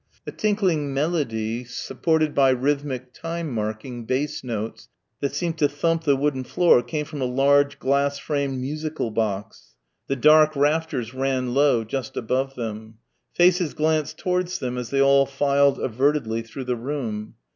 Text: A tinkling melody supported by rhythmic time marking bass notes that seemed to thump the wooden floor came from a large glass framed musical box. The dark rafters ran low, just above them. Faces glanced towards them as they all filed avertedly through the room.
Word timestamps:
A 0.25 0.31
tinkling 0.31 0.95
melody 0.95 1.63
supported 1.63 2.33
by 2.33 2.49
rhythmic 2.49 3.13
time 3.13 3.53
marking 3.53 4.03
bass 4.05 4.43
notes 4.43 4.89
that 5.19 5.35
seemed 5.35 5.59
to 5.59 5.69
thump 5.69 6.05
the 6.05 6.15
wooden 6.15 6.43
floor 6.43 6.81
came 6.81 7.05
from 7.05 7.21
a 7.21 7.25
large 7.25 7.77
glass 7.77 8.17
framed 8.17 8.59
musical 8.59 9.11
box. 9.11 9.75
The 10.07 10.15
dark 10.15 10.55
rafters 10.55 11.13
ran 11.13 11.53
low, 11.53 11.83
just 11.83 12.17
above 12.17 12.55
them. 12.55 12.95
Faces 13.35 13.75
glanced 13.75 14.17
towards 14.17 14.57
them 14.57 14.75
as 14.75 14.89
they 14.89 14.99
all 15.01 15.27
filed 15.27 15.77
avertedly 15.77 16.41
through 16.47 16.65
the 16.65 16.75
room. 16.75 17.35